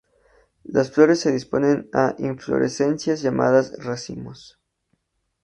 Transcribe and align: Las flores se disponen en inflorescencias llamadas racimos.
Las 0.63 0.89
flores 0.89 1.19
se 1.19 1.31
disponen 1.31 1.87
en 1.93 2.25
inflorescencias 2.25 3.21
llamadas 3.21 3.77
racimos. 3.85 4.59